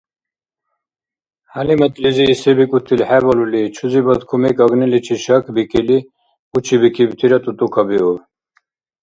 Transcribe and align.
ХӀялиматлизи 1.51 2.25
се 2.41 2.51
бикӀутил 2.57 3.01
хӀебалули, 3.09 3.63
чузибад 3.75 4.21
кумек 4.29 4.57
агниличи 4.65 5.15
шакбикили 5.23 5.97
учибикибтира 6.55 7.37
тӀутӀукабиуб. 7.43 8.17